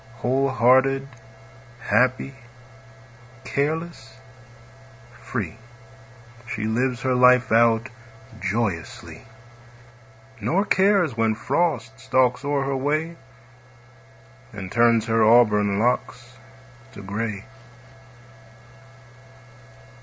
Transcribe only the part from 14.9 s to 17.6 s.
her auburn locks to gray.